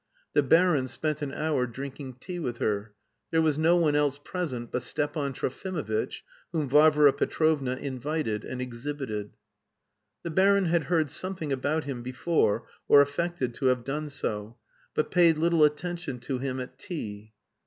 [0.33, 2.95] The baron spent an hour drinking tea with her.
[3.29, 9.33] There was no one else present but Stepan Trofimovitch, whom Varvara Petrovna invited and exhibited.
[10.23, 14.57] The baron had heard something about him before or affected to have done so,
[14.95, 17.33] but paid little attention to him at tea.